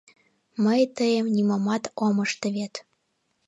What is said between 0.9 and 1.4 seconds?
тыйым